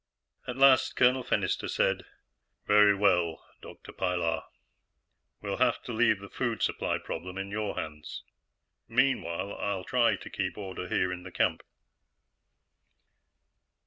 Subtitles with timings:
[0.47, 2.05] At last, Colonel Fennister said:
[2.65, 3.93] "Very well, Dr.
[3.93, 4.45] Pilar;
[5.41, 8.23] we'll have to leave the food supply problem in your hands.
[8.87, 11.61] Meanwhile, I'll try to keep order here in the camp."